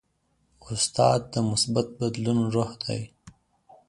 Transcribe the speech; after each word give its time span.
استاد 0.71 1.19
د 1.33 1.35
مثبت 1.49 1.87
بدلون 1.99 2.39
روح 2.53 2.71
دی. 2.83 3.01